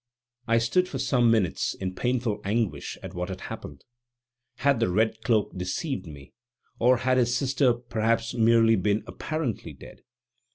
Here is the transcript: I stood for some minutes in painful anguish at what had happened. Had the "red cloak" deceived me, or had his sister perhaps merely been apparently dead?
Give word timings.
I 0.47 0.57
stood 0.57 0.89
for 0.89 0.97
some 0.97 1.29
minutes 1.29 1.75
in 1.75 1.93
painful 1.93 2.41
anguish 2.43 2.97
at 3.03 3.13
what 3.13 3.29
had 3.29 3.41
happened. 3.41 3.85
Had 4.55 4.79
the 4.79 4.89
"red 4.89 5.21
cloak" 5.21 5.55
deceived 5.55 6.07
me, 6.07 6.33
or 6.79 6.97
had 6.97 7.17
his 7.19 7.37
sister 7.37 7.73
perhaps 7.73 8.33
merely 8.33 8.75
been 8.75 9.03
apparently 9.05 9.73
dead? 9.73 10.01